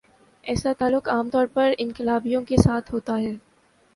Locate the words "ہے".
3.19-3.33